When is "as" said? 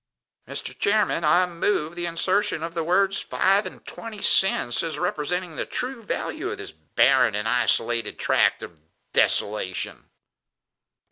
4.81-4.97